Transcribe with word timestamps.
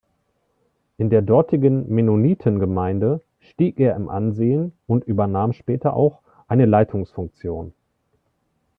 In 0.97 1.11
der 1.11 1.21
dortigen 1.21 1.87
Mennonitengemeinde 1.87 3.21
stieg 3.39 3.79
er 3.79 3.95
im 3.95 4.09
Ansehen 4.09 4.71
und 4.87 5.03
übernahm 5.03 5.53
später 5.53 5.93
auch 5.93 6.23
eine 6.47 6.65
Leitungsfunktion. 6.65 7.71